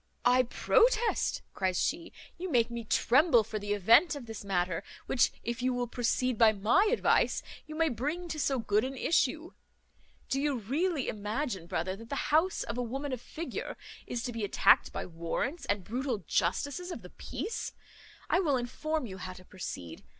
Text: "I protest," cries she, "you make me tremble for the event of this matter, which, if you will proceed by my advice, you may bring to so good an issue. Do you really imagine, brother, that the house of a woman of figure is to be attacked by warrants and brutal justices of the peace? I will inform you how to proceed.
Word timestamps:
"I 0.25 0.41
protest," 0.41 1.43
cries 1.53 1.79
she, 1.79 2.11
"you 2.39 2.49
make 2.49 2.71
me 2.71 2.83
tremble 2.85 3.43
for 3.43 3.59
the 3.59 3.73
event 3.73 4.15
of 4.15 4.25
this 4.25 4.43
matter, 4.43 4.83
which, 5.05 5.31
if 5.43 5.61
you 5.61 5.75
will 5.75 5.85
proceed 5.85 6.39
by 6.39 6.53
my 6.53 6.89
advice, 6.91 7.43
you 7.67 7.75
may 7.75 7.87
bring 7.89 8.27
to 8.29 8.39
so 8.39 8.57
good 8.57 8.83
an 8.83 8.97
issue. 8.97 9.51
Do 10.27 10.41
you 10.41 10.57
really 10.57 11.07
imagine, 11.07 11.67
brother, 11.67 11.95
that 11.95 12.09
the 12.09 12.31
house 12.33 12.63
of 12.63 12.79
a 12.79 12.81
woman 12.81 13.13
of 13.13 13.21
figure 13.21 13.77
is 14.07 14.23
to 14.23 14.31
be 14.31 14.43
attacked 14.43 14.91
by 14.91 15.05
warrants 15.05 15.65
and 15.67 15.83
brutal 15.83 16.23
justices 16.25 16.89
of 16.91 17.03
the 17.03 17.11
peace? 17.11 17.71
I 18.27 18.39
will 18.39 18.57
inform 18.57 19.05
you 19.05 19.19
how 19.19 19.33
to 19.33 19.45
proceed. 19.45 20.03